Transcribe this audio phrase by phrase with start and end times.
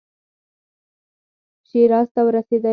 [1.69, 2.69] شیراز ته ورسېدی.